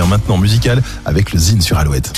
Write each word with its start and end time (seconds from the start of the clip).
hein, 0.00 0.06
maintenant 0.06 0.38
musical 0.38 0.82
avec 1.04 1.32
le 1.32 1.38
Zine 1.38 1.60
sur 1.60 1.78
Alouette. 1.78 2.12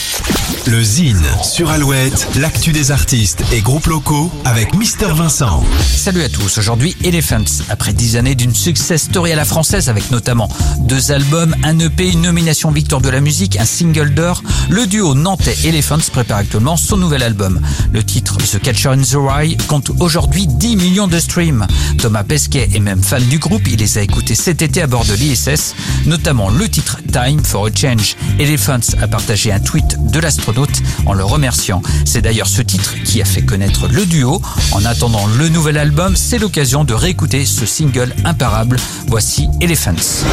Le 0.66 0.82
Zine 0.82 1.22
sur 1.42 1.70
Alouette, 1.70 2.28
l'actu 2.38 2.72
des 2.72 2.90
artistes 2.90 3.42
et 3.52 3.60
groupes 3.60 3.86
locaux 3.86 4.30
avec 4.44 4.74
Mister 4.74 5.08
Vincent. 5.14 5.64
Salut 5.80 6.22
à 6.22 6.28
tous, 6.28 6.58
aujourd'hui 6.58 6.96
Elephants. 7.02 7.62
Après 7.68 7.92
dix 7.92 8.16
années 8.16 8.34
d'une 8.34 8.54
success 8.54 9.04
story 9.04 9.32
à 9.32 9.36
la 9.36 9.44
française 9.44 9.88
avec 9.88 10.10
notamment 10.10 10.48
deux 10.80 11.12
albums, 11.12 11.54
un 11.62 11.78
EP, 11.78 12.10
une 12.10 12.22
nomination 12.22 12.70
victoire 12.70 13.00
de 13.00 13.08
la 13.08 13.20
musique, 13.20 13.58
un 13.58 13.64
single 13.64 14.12
d'or, 14.14 14.42
le 14.68 14.86
duo 14.86 15.14
nantais 15.14 15.56
Elephants 15.64 16.10
prépare 16.12 16.38
actuellement 16.38 16.76
son 16.76 16.96
nouvel 16.96 17.22
album. 17.22 17.60
Le 17.92 18.02
titre 18.04 18.36
The 18.36 18.60
Catcher 18.60 18.90
in 18.90 19.02
the 19.02 19.16
Rye 19.16 19.56
compte 19.68 19.90
aujourd'hui 20.00 20.46
10 20.46 20.76
millions 20.76 21.08
de 21.08 21.18
streams. 21.18 21.66
Thomas 21.98 22.24
Pesquet 22.24 22.68
est 22.74 22.80
même 22.80 23.02
fan 23.02 23.22
du 23.24 23.38
groupe, 23.38 23.66
il 23.68 23.78
les 23.78 23.98
a 23.98 24.02
écoutés 24.02 24.34
cet 24.34 24.62
été 24.62 24.82
à 24.82 24.86
bord 24.86 25.04
de 25.04 25.14
l'ISS, 25.14 25.74
notamment 26.06 26.50
le 26.50 26.68
titre 26.68 26.98
Time 27.12 27.42
for 27.42 27.69
Change. 27.76 28.16
Elephants 28.38 28.94
a 29.00 29.08
partagé 29.08 29.52
un 29.52 29.60
tweet 29.60 30.10
de 30.10 30.20
l'astronaute 30.20 30.82
en 31.06 31.12
le 31.12 31.24
remerciant. 31.24 31.82
C'est 32.04 32.22
d'ailleurs 32.22 32.48
ce 32.48 32.62
titre 32.62 32.94
qui 33.04 33.20
a 33.20 33.24
fait 33.24 33.42
connaître 33.42 33.88
le 33.88 34.06
duo. 34.06 34.40
En 34.72 34.84
attendant 34.84 35.26
le 35.38 35.48
nouvel 35.48 35.76
album, 35.78 36.16
c'est 36.16 36.38
l'occasion 36.38 36.84
de 36.84 36.94
réécouter 36.94 37.44
ce 37.44 37.66
single 37.66 38.14
imparable. 38.24 38.78
Voici 39.06 39.48
Elephants. 39.60 40.24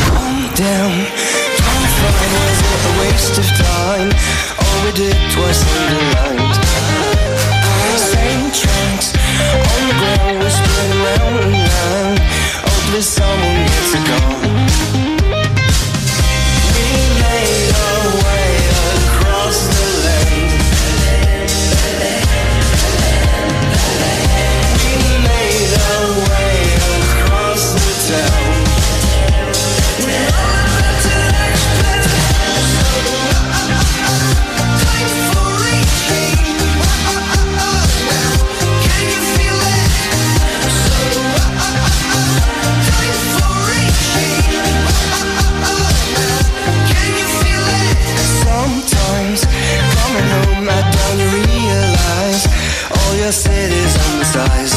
realize 51.16 52.48
all 52.92 53.16
your 53.16 53.32
cities 53.32 53.96
on 54.08 54.20
the 54.20 54.26
size 54.26 54.77